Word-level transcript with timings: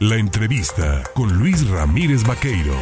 La 0.00 0.14
entrevista 0.14 1.02
con 1.12 1.40
Luis 1.40 1.68
Ramírez 1.68 2.22
Vaqueiro. 2.24 2.72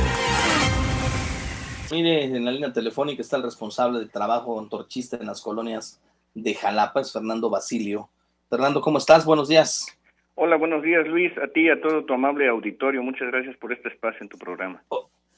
Mire, 1.91 2.25
en 2.25 2.45
la 2.45 2.50
línea 2.50 2.75
telefónica 2.75 3.23
está 3.23 3.39
el 3.39 3.45
responsable 3.45 4.00
del 4.00 4.11
trabajo 4.11 4.61
antorchista 4.61 5.17
en 5.17 5.25
las 5.25 5.41
colonias 5.41 5.99
de 6.34 6.52
Jalapa, 6.52 7.00
es 7.00 7.15
Fernando 7.15 7.49
Basilio. 7.49 8.11
Fernando, 8.50 8.82
¿cómo 8.82 8.98
estás? 8.98 9.25
Buenos 9.25 9.48
días. 9.48 9.98
Hola, 10.34 10.57
buenos 10.57 10.82
días 10.82 11.09
Luis, 11.09 11.32
a 11.39 11.48
ti 11.48 11.62
y 11.62 11.71
a 11.71 11.80
todo 11.80 12.05
tu 12.05 12.12
amable 12.12 12.50
auditorio. 12.50 13.02
Muchas 13.02 13.28
gracias 13.28 13.56
por 13.56 13.72
este 13.72 13.88
espacio 13.88 14.18
en 14.20 14.28
tu 14.28 14.36
programa. 14.36 14.82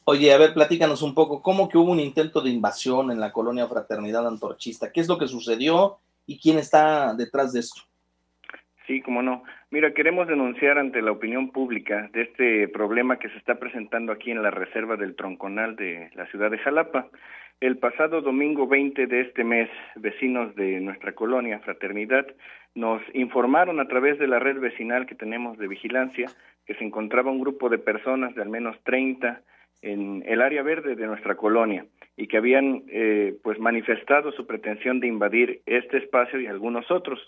oye, 0.02 0.34
a 0.34 0.38
ver, 0.38 0.54
platícanos 0.54 1.02
un 1.02 1.14
poco, 1.14 1.42
¿cómo 1.42 1.68
que 1.68 1.78
hubo 1.78 1.92
un 1.92 2.00
intento 2.00 2.40
de 2.40 2.50
invasión 2.50 3.12
en 3.12 3.20
la 3.20 3.30
colonia 3.30 3.68
Fraternidad 3.68 4.26
Antorchista? 4.26 4.90
¿Qué 4.90 4.98
es 4.98 5.06
lo 5.06 5.16
que 5.16 5.28
sucedió 5.28 5.98
y 6.26 6.40
quién 6.40 6.58
está 6.58 7.14
detrás 7.14 7.52
de 7.52 7.60
esto? 7.60 7.82
Sí, 8.88 9.00
cómo 9.00 9.22
no. 9.22 9.44
Mira, 9.70 9.92
queremos 9.92 10.26
denunciar 10.26 10.78
ante 10.78 11.02
la 11.02 11.12
opinión 11.12 11.50
pública 11.50 12.08
de 12.14 12.22
este 12.22 12.68
problema 12.68 13.18
que 13.18 13.28
se 13.28 13.36
está 13.36 13.58
presentando 13.58 14.12
aquí 14.12 14.30
en 14.30 14.42
la 14.42 14.50
reserva 14.50 14.96
del 14.96 15.14
Tronconal 15.14 15.76
de 15.76 16.08
la 16.14 16.24
ciudad 16.28 16.50
de 16.50 16.56
Jalapa. 16.56 17.08
El 17.60 17.76
pasado 17.76 18.22
domingo 18.22 18.66
20 18.66 19.06
de 19.06 19.20
este 19.20 19.44
mes, 19.44 19.68
vecinos 19.96 20.56
de 20.56 20.80
nuestra 20.80 21.12
colonia, 21.12 21.58
Fraternidad, 21.58 22.26
nos 22.74 23.02
informaron 23.12 23.78
a 23.78 23.88
través 23.88 24.18
de 24.18 24.26
la 24.26 24.38
red 24.38 24.58
vecinal 24.58 25.04
que 25.04 25.14
tenemos 25.14 25.58
de 25.58 25.68
vigilancia 25.68 26.30
que 26.64 26.74
se 26.74 26.84
encontraba 26.84 27.30
un 27.30 27.40
grupo 27.40 27.68
de 27.68 27.76
personas 27.76 28.34
de 28.34 28.40
al 28.40 28.48
menos 28.48 28.74
30 28.84 29.42
en 29.82 30.24
el 30.26 30.40
área 30.40 30.62
verde 30.62 30.96
de 30.96 31.06
nuestra 31.06 31.36
colonia 31.36 31.84
y 32.16 32.26
que 32.26 32.38
habían 32.38 32.84
eh, 32.88 33.36
pues 33.42 33.58
manifestado 33.58 34.32
su 34.32 34.46
pretensión 34.46 34.98
de 35.00 35.08
invadir 35.08 35.60
este 35.66 35.98
espacio 35.98 36.40
y 36.40 36.46
algunos 36.46 36.90
otros. 36.90 37.20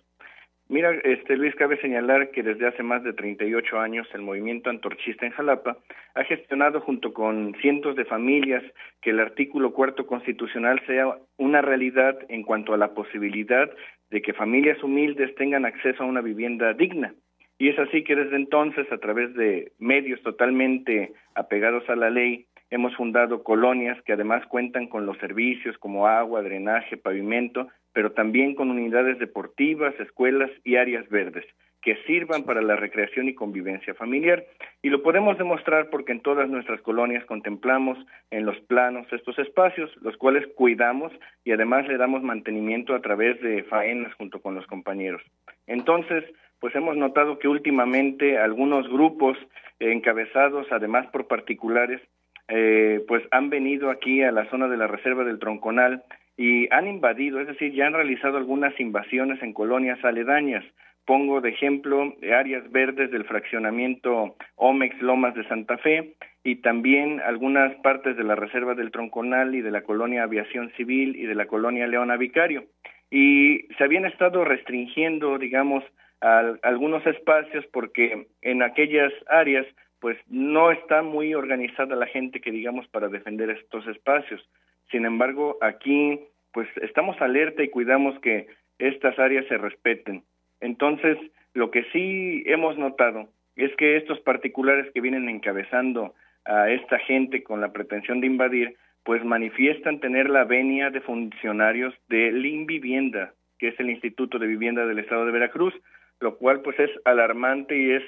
Mira, 0.70 0.92
este 1.02 1.36
Luis, 1.36 1.52
cabe 1.56 1.80
señalar 1.80 2.30
que 2.30 2.44
desde 2.44 2.68
hace 2.68 2.84
más 2.84 3.02
de 3.02 3.12
38 3.12 3.80
años 3.80 4.06
el 4.14 4.22
movimiento 4.22 4.70
antorchista 4.70 5.26
en 5.26 5.32
Jalapa 5.32 5.78
ha 6.14 6.22
gestionado 6.22 6.80
junto 6.80 7.12
con 7.12 7.56
cientos 7.60 7.96
de 7.96 8.04
familias 8.04 8.62
que 9.02 9.10
el 9.10 9.18
artículo 9.18 9.72
cuarto 9.72 10.06
constitucional 10.06 10.80
sea 10.86 11.16
una 11.38 11.60
realidad 11.60 12.16
en 12.28 12.44
cuanto 12.44 12.72
a 12.72 12.76
la 12.76 12.94
posibilidad 12.94 13.68
de 14.10 14.22
que 14.22 14.32
familias 14.32 14.80
humildes 14.84 15.34
tengan 15.34 15.66
acceso 15.66 16.04
a 16.04 16.06
una 16.06 16.20
vivienda 16.20 16.72
digna. 16.72 17.14
Y 17.58 17.70
es 17.70 17.78
así 17.80 18.04
que 18.04 18.14
desde 18.14 18.36
entonces, 18.36 18.90
a 18.92 18.98
través 18.98 19.34
de 19.34 19.72
medios 19.80 20.22
totalmente 20.22 21.12
apegados 21.34 21.82
a 21.90 21.96
la 21.96 22.10
ley, 22.10 22.46
hemos 22.70 22.94
fundado 22.96 23.42
colonias 23.42 24.00
que 24.02 24.12
además 24.12 24.46
cuentan 24.46 24.86
con 24.86 25.06
los 25.06 25.18
servicios 25.18 25.76
como 25.78 26.06
agua, 26.06 26.42
drenaje, 26.42 26.96
pavimento, 26.96 27.68
pero 27.92 28.12
también 28.12 28.54
con 28.54 28.70
unidades 28.70 29.18
deportivas, 29.18 29.98
escuelas 29.98 30.50
y 30.64 30.76
áreas 30.76 31.08
verdes 31.08 31.44
que 31.82 31.96
sirvan 32.06 32.44
para 32.44 32.60
la 32.60 32.76
recreación 32.76 33.28
y 33.28 33.34
convivencia 33.34 33.94
familiar. 33.94 34.44
Y 34.82 34.90
lo 34.90 35.02
podemos 35.02 35.38
demostrar 35.38 35.88
porque 35.90 36.12
en 36.12 36.20
todas 36.20 36.48
nuestras 36.48 36.80
colonias 36.82 37.24
contemplamos 37.24 37.98
en 38.30 38.44
los 38.44 38.58
planos 38.60 39.06
estos 39.12 39.38
espacios, 39.38 39.90
los 40.02 40.16
cuales 40.16 40.46
cuidamos 40.56 41.12
y 41.44 41.52
además 41.52 41.88
le 41.88 41.96
damos 41.96 42.22
mantenimiento 42.22 42.94
a 42.94 43.00
través 43.00 43.40
de 43.40 43.62
faenas 43.64 44.12
junto 44.14 44.40
con 44.40 44.54
los 44.54 44.66
compañeros. 44.66 45.22
Entonces, 45.66 46.24
pues 46.58 46.74
hemos 46.74 46.96
notado 46.96 47.38
que 47.38 47.48
últimamente 47.48 48.36
algunos 48.36 48.86
grupos 48.88 49.38
encabezados 49.78 50.66
además 50.70 51.06
por 51.06 51.26
particulares 51.26 52.02
eh, 52.50 53.04
pues 53.06 53.22
han 53.30 53.48
venido 53.48 53.90
aquí 53.90 54.22
a 54.22 54.32
la 54.32 54.48
zona 54.50 54.66
de 54.66 54.76
la 54.76 54.88
reserva 54.88 55.22
del 55.22 55.38
Tronconal 55.38 56.02
y 56.36 56.72
han 56.72 56.88
invadido, 56.88 57.40
es 57.40 57.46
decir, 57.46 57.72
ya 57.72 57.86
han 57.86 57.92
realizado 57.92 58.38
algunas 58.38 58.78
invasiones 58.80 59.40
en 59.42 59.52
colonias 59.52 60.04
aledañas. 60.04 60.64
Pongo 61.06 61.40
de 61.40 61.50
ejemplo 61.50 62.14
áreas 62.34 62.70
verdes 62.72 63.10
del 63.12 63.24
fraccionamiento 63.24 64.36
Omex 64.56 65.00
Lomas 65.00 65.34
de 65.34 65.46
Santa 65.46 65.78
Fe 65.78 66.14
y 66.42 66.56
también 66.56 67.20
algunas 67.20 67.74
partes 67.82 68.16
de 68.16 68.24
la 68.24 68.34
reserva 68.34 68.74
del 68.74 68.90
Tronconal 68.90 69.54
y 69.54 69.60
de 69.60 69.70
la 69.70 69.82
colonia 69.82 70.24
Aviación 70.24 70.72
Civil 70.76 71.14
y 71.16 71.26
de 71.26 71.34
la 71.36 71.46
colonia 71.46 71.86
Leona 71.86 72.16
Vicario. 72.16 72.64
Y 73.10 73.68
se 73.78 73.84
habían 73.84 74.06
estado 74.06 74.44
restringiendo, 74.44 75.38
digamos, 75.38 75.84
algunos 76.20 77.06
espacios 77.06 77.64
porque 77.72 78.26
en 78.42 78.62
aquellas 78.62 79.12
áreas 79.28 79.66
pues 80.00 80.18
no 80.28 80.70
está 80.72 81.02
muy 81.02 81.34
organizada 81.34 81.94
la 81.94 82.06
gente 82.06 82.40
que 82.40 82.50
digamos 82.50 82.88
para 82.88 83.08
defender 83.08 83.50
estos 83.50 83.86
espacios. 83.86 84.46
Sin 84.90 85.04
embargo, 85.04 85.58
aquí 85.60 86.20
pues 86.52 86.68
estamos 86.82 87.20
alerta 87.20 87.62
y 87.62 87.68
cuidamos 87.68 88.18
que 88.20 88.48
estas 88.78 89.18
áreas 89.18 89.46
se 89.46 89.58
respeten. 89.58 90.24
Entonces, 90.60 91.16
lo 91.54 91.70
que 91.70 91.84
sí 91.92 92.42
hemos 92.46 92.76
notado 92.76 93.28
es 93.56 93.74
que 93.76 93.96
estos 93.96 94.20
particulares 94.20 94.90
que 94.92 95.00
vienen 95.00 95.28
encabezando 95.28 96.14
a 96.44 96.70
esta 96.70 96.98
gente 96.98 97.42
con 97.42 97.60
la 97.60 97.72
pretensión 97.72 98.20
de 98.20 98.26
invadir, 98.26 98.76
pues 99.04 99.24
manifiestan 99.24 100.00
tener 100.00 100.30
la 100.30 100.44
venia 100.44 100.90
de 100.90 101.00
funcionarios 101.00 101.94
de 102.08 102.30
Vivienda, 102.30 103.34
que 103.58 103.68
es 103.68 103.80
el 103.80 103.90
Instituto 103.90 104.38
de 104.38 104.46
Vivienda 104.46 104.86
del 104.86 104.98
Estado 104.98 105.26
de 105.26 105.32
Veracruz, 105.32 105.74
lo 106.20 106.36
cual 106.36 106.62
pues 106.62 106.78
es 106.78 106.90
alarmante 107.04 107.76
y 107.76 107.90
es 107.92 108.02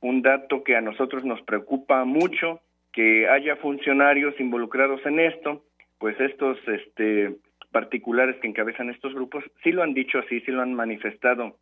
un 0.00 0.22
dato 0.22 0.62
que 0.62 0.76
a 0.76 0.80
nosotros 0.80 1.24
nos 1.24 1.42
preocupa 1.42 2.04
mucho 2.04 2.60
que 2.92 3.28
haya 3.28 3.56
funcionarios 3.56 4.38
involucrados 4.40 5.04
en 5.06 5.20
esto 5.20 5.64
pues 5.98 6.18
estos 6.20 6.56
este, 6.68 7.36
particulares 7.72 8.36
que 8.40 8.48
encabezan 8.48 8.90
estos 8.90 9.14
grupos 9.14 9.44
sí 9.62 9.72
lo 9.72 9.82
han 9.82 9.94
dicho 9.94 10.18
así, 10.18 10.40
sí 10.40 10.50
lo 10.50 10.62
han 10.62 10.74
manifestado 10.74 11.56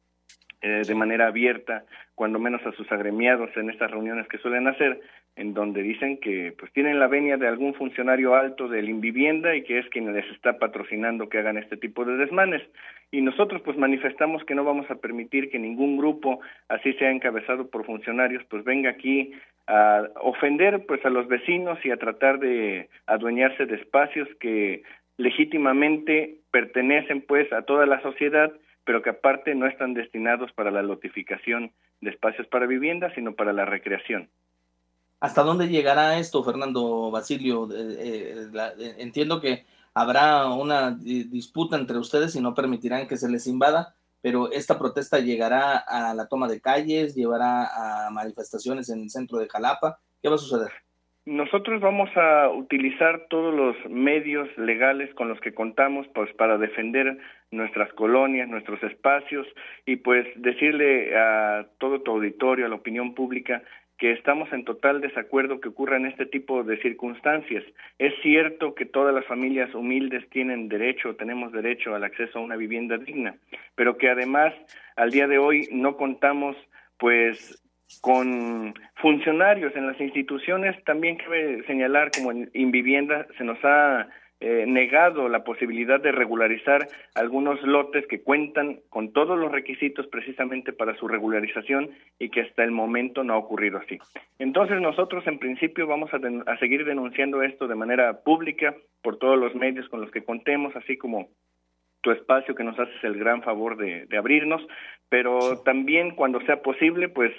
eh, 0.63 0.83
de 0.87 0.95
manera 0.95 1.27
abierta, 1.27 1.85
cuando 2.15 2.39
menos 2.39 2.65
a 2.67 2.73
sus 2.73 2.91
agremiados 2.91 3.51
en 3.57 3.71
estas 3.71 3.91
reuniones 3.91 4.27
que 4.29 4.39
suelen 4.39 4.67
hacer, 4.69 5.01
en 5.37 5.53
donde 5.53 5.83
dicen 5.83 6.19
que 6.19 6.55
pues 6.59 6.73
tienen 6.73 6.99
la 6.99 7.09
venia 7.09 7.37
de 7.37 7.47
algún 7.47 7.75
funcionario 7.75 8.35
alto 8.35 8.69
del 8.69 8.89
Invivienda 8.89 9.55
y 9.55 9.63
que 9.63 9.79
es 9.79 9.89
quien 9.91 10.13
les 10.15 10.25
está 10.33 10.59
patrocinando 10.59 11.29
que 11.29 11.39
hagan 11.39 11.59
este 11.59 11.77
tipo 11.77 12.07
de 12.07 12.17
desmanes. 12.17 12.63
Y 13.11 13.21
nosotros 13.21 13.61
pues 13.63 13.77
manifestamos 13.77 14.45
que 14.45 14.55
no 14.55 14.65
vamos 14.65 14.91
a 14.91 14.97
permitir 14.97 15.51
que 15.51 15.59
ningún 15.59 15.99
grupo, 15.99 16.41
así 16.69 16.95
sea 16.95 17.11
encabezado 17.11 17.69
por 17.69 17.85
funcionarios, 17.85 18.43
pues 18.49 18.65
venga 18.65 18.89
aquí 18.89 19.35
a 19.67 20.09
ofender 20.23 20.87
pues 20.87 21.05
a 21.05 21.11
los 21.11 21.29
vecinos 21.29 21.79
y 21.85 21.91
a 21.91 21.99
tratar 21.99 22.39
de 22.39 22.89
adueñarse 23.07 23.67
de 23.67 23.77
espacios 23.77 24.29
que 24.41 24.83
legítimamente 25.19 26.37
pertenecen 26.51 27.21
pues 27.21 27.53
a 27.53 27.63
toda 27.63 27.85
la 27.85 28.01
sociedad, 28.01 28.53
pero 28.87 29.03
que 29.03 29.11
aparte 29.11 29.55
no 29.55 29.67
están 29.67 29.95
destinados 29.95 30.53
para 30.53 30.71
la 30.71 30.81
lotificación 30.81 31.73
de 32.01 32.11
espacios 32.11 32.47
para 32.47 32.67
vivienda, 32.67 33.13
sino 33.15 33.35
para 33.35 33.53
la 33.53 33.65
recreación. 33.65 34.31
¿Hasta 35.19 35.43
dónde 35.43 35.67
llegará 35.67 36.19
esto, 36.19 36.45
Fernando 36.45 37.11
Basilio? 37.11 37.69
Eh, 37.73 38.49
eh, 38.55 38.95
entiendo 38.99 39.41
que 39.41 39.67
habrá 39.93 40.47
una 40.51 40.93
disputa 40.93 41.77
entre 41.77 41.99
ustedes 41.99 42.37
y 42.37 42.41
no 42.41 42.55
permitirán 42.55 43.09
que 43.09 43.17
se 43.17 43.29
les 43.29 43.49
invada, 43.49 43.97
pero 44.23 44.53
esta 44.53 44.79
protesta 44.79 45.19
llegará 45.19 45.79
a 45.79 46.15
la 46.15 46.29
toma 46.29 46.47
de 46.47 46.61
calles, 46.61 47.17
llevará 47.17 48.07
a 48.07 48.11
manifestaciones 48.11 48.89
en 48.89 49.01
el 49.01 49.11
centro 49.11 49.39
de 49.39 49.49
Jalapa. 49.49 49.99
¿Qué 50.23 50.29
va 50.29 50.37
a 50.37 50.39
suceder? 50.39 50.86
Nosotros 51.27 51.81
vamos 51.81 52.09
a 52.17 52.49
utilizar 52.51 53.27
todos 53.29 53.53
los 53.53 53.91
medios 53.91 54.49
legales 54.57 55.13
con 55.15 55.29
los 55.29 55.41
que 55.41 55.53
contamos 55.53 56.07
pues 56.15 56.33
para 56.35 56.57
defender 56.57 57.19
nuestras 57.51 57.93
colonias, 57.95 58.49
nuestros 58.49 58.81
espacios 58.85 59.45
y 59.85 59.97
pues 59.97 60.25
decirle 60.37 61.19
a 61.19 61.67
todo 61.79 62.01
tu 62.01 62.13
auditorio, 62.13 62.67
a 62.67 62.69
la 62.69 62.77
opinión 62.77 63.15
pública 63.15 63.65
que 63.99 64.13
estamos 64.13 64.53
en 64.53 64.65
total 64.65 65.01
desacuerdo 65.01 65.61
que 65.61 65.71
ocurran 65.71 66.07
este 66.07 66.27
tipo 66.27 66.63
de 66.63 66.81
circunstancias. 66.81 67.65
Es 67.99 68.15
cierto 68.23 68.77
que 68.77 68.85
todas 68.85 69.13
las 69.13 69.27
familias 69.27 69.75
humildes 69.75 70.29
tienen 70.31 70.69
derecho, 70.69 71.17
tenemos 71.17 71.51
derecho 71.51 71.93
al 71.97 72.05
acceso 72.05 72.39
a 72.39 72.43
una 72.43 72.55
vivienda 72.55 72.99
digna, 72.99 73.35
pero 73.75 73.99
que 73.99 74.11
además 74.11 74.55
al 74.95 75.11
día 75.11 75.27
de 75.27 75.39
hoy 75.39 75.67
no 75.73 75.97
contamos 75.97 76.57
pues 76.99 77.66
con 78.01 78.75
funcionarios 78.97 79.75
en 79.75 79.87
las 79.87 80.01
instituciones, 80.01 80.83
también 80.85 81.17
cabe 81.17 81.65
señalar 81.67 82.11
como 82.13 82.31
en 82.31 82.51
Invivienda 82.55 83.27
se 83.37 83.45
nos 83.45 83.59
ha 83.65 84.09
eh, 84.39 84.67
negado 84.67 85.31
la 85.31 85.45
posibilidad 85.45 85.99
de 85.99 86.13
regularizar 86.13 86.91
algunos 87.15 87.63
lotes 87.63 88.07
que 88.07 88.23
cuentan 88.23 88.81
con 88.91 89.15
todos 89.15 89.39
los 89.39 89.51
requisitos 89.51 90.07
precisamente 90.09 90.75
para 90.75 90.95
su 90.97 91.09
regularización 91.09 91.89
y 92.19 92.29
que 92.29 92.43
hasta 92.43 92.63
el 92.63 92.71
momento 92.71 93.25
no 93.25 93.33
ha 93.33 93.39
ocurrido 93.39 93.79
así. 93.79 93.99
Entonces 94.39 94.79
nosotros 94.79 95.27
en 95.27 95.39
principio 95.39 95.87
vamos 95.87 96.11
a, 96.13 96.19
a 96.51 96.59
seguir 96.59 96.85
denunciando 96.85 97.43
esto 97.43 97.67
de 97.67 97.77
manera 97.77 98.21
pública 98.25 98.75
por 99.03 99.19
todos 99.19 99.39
los 99.39 99.55
medios 99.55 99.89
con 99.89 100.03
los 100.03 100.11
que 100.11 100.23
contemos, 100.23 100.77
así 100.77 100.99
como 100.99 101.29
tu 102.03 102.11
espacio 102.11 102.55
que 102.55 102.63
nos 102.63 102.79
haces 102.79 103.03
el 103.05 103.19
gran 103.19 103.43
favor 103.43 103.79
de, 103.79 104.05
de 104.05 104.19
abrirnos, 104.19 104.61
pero 105.09 105.63
también 105.65 106.11
cuando 106.11 106.43
sea 106.43 106.61
posible, 106.61 107.09
pues 107.09 107.33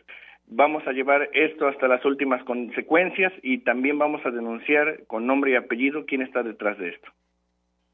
Vamos 0.49 0.87
a 0.87 0.93
llevar 0.93 1.29
esto 1.33 1.67
hasta 1.67 1.89
las 1.89 2.03
últimas 2.05 2.41
consecuencias 2.45 3.33
y 3.43 3.59
también 3.59 3.99
vamos 3.99 4.25
a 4.25 4.31
denunciar 4.31 5.05
con 5.05 5.27
nombre 5.27 5.51
y 5.51 5.55
apellido 5.55 6.05
quién 6.05 6.21
está 6.21 6.41
detrás 6.41 6.77
de 6.77 6.89
esto. 6.89 7.11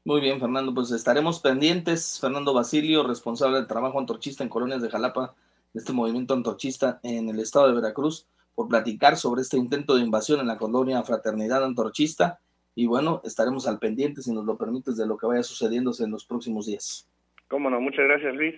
Muy 0.04 0.20
bien, 0.20 0.38
Fernando, 0.38 0.72
pues 0.72 0.92
estaremos 0.92 1.40
pendientes. 1.40 2.18
Fernando 2.20 2.54
Basilio, 2.54 3.02
responsable 3.06 3.56
del 3.56 3.66
trabajo 3.66 3.98
antorchista 3.98 4.44
en 4.44 4.50
colonias 4.50 4.82
de 4.82 4.90
Jalapa, 4.90 5.34
de 5.72 5.80
este 5.80 5.92
movimiento 5.92 6.34
antorchista 6.34 7.00
en 7.02 7.28
el 7.28 7.40
estado 7.40 7.68
de 7.68 7.74
Veracruz. 7.74 8.28
por 8.54 8.68
platicar 8.68 9.16
sobre 9.16 9.40
este 9.40 9.56
intento 9.56 9.96
de 9.96 10.02
invasión 10.02 10.38
en 10.38 10.46
la 10.46 10.58
colonia 10.58 11.02
Fraternidad 11.02 11.64
Antorchista. 11.64 12.38
Y 12.76 12.86
bueno, 12.86 13.20
estaremos 13.24 13.66
al 13.66 13.80
pendiente, 13.80 14.22
si 14.22 14.32
nos 14.32 14.44
lo 14.44 14.56
permites, 14.56 14.96
de 14.96 15.08
lo 15.08 15.16
que 15.16 15.26
vaya 15.26 15.42
sucediéndose 15.42 16.04
en 16.04 16.12
los 16.12 16.24
próximos 16.24 16.66
días. 16.66 17.08
Cómo 17.48 17.68
no, 17.68 17.80
muchas 17.80 18.04
gracias, 18.04 18.32
Luis. 18.36 18.54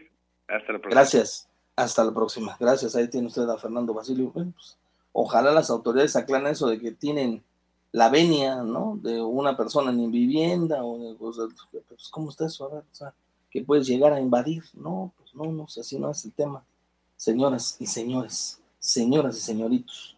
Hasta 0.48 0.74
la 0.74 0.78
próxima. 0.80 1.00
Gracias. 1.00 1.48
Hasta 1.76 2.04
la 2.04 2.12
próxima. 2.12 2.56
Gracias. 2.58 2.96
Ahí 2.96 3.08
tiene 3.08 3.26
usted 3.28 3.48
a 3.48 3.58
Fernando 3.58 3.92
Basilio. 3.92 4.32
Pues, 4.32 4.76
ojalá 5.12 5.52
las 5.52 5.70
autoridades 5.70 6.16
aclaren 6.16 6.48
eso 6.48 6.66
de 6.68 6.80
que 6.80 6.92
tienen 6.92 7.44
la 7.92 8.08
venia, 8.08 8.62
¿no? 8.62 8.98
De 9.02 9.22
una 9.22 9.56
persona 9.56 9.90
en 9.90 10.10
vivienda 10.10 10.82
o 10.84 10.98
de 10.98 11.16
cosas. 11.16 11.50
Pues, 11.70 12.08
¿Cómo 12.08 12.30
está 12.30 12.46
eso? 12.46 12.64
A 12.64 12.74
ver, 12.74 12.84
o 12.90 12.94
sea, 12.94 13.14
que 13.50 13.62
puedes 13.62 13.86
llegar 13.86 14.12
a 14.12 14.20
invadir. 14.20 14.64
No, 14.74 15.12
pues 15.18 15.34
no, 15.34 15.44
no 15.52 15.64
así 15.64 15.98
no 15.98 16.10
es 16.10 16.24
el 16.24 16.32
tema. 16.32 16.64
Señoras 17.16 17.76
y 17.78 17.86
señores, 17.86 18.60
señoras 18.78 19.36
y 19.38 19.40
señoritos, 19.40 20.15